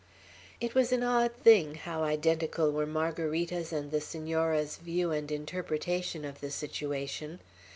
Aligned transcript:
It 0.59 0.73
was 0.73 0.91
an 0.91 1.03
odd 1.03 1.31
thing, 1.43 1.75
how 1.75 2.01
identical 2.01 2.71
were 2.71 2.87
Margarita's 2.87 3.71
and 3.71 3.91
the 3.91 4.01
Senora's 4.01 4.77
view 4.77 5.11
and 5.11 5.31
interpretation 5.31 6.25
of 6.25 6.41
the 6.41 6.49
situation. 6.49 7.39